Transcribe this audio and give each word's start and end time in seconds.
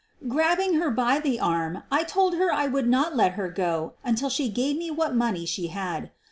Grabbing 0.27 0.79
her 0.81 0.89
by 0.89 1.19
the 1.19 1.39
arm 1.39 1.83
I 1.91 2.01
told 2.03 2.33
her 2.37 2.51
I 2.51 2.65
would 2.65 2.87
not 2.89 3.15
let 3.15 3.33
her 3.33 3.49
go 3.49 3.93
until 4.03 4.31
she 4.31 4.49
gave 4.49 4.75
me 4.75 4.89
what 4.89 5.13
money 5.13 5.45
she 5.45 5.67
had. 5.67 6.09